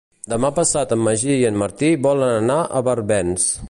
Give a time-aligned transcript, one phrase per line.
[0.31, 3.51] Demà passat en Magí i en Martí volen anar a Barbens.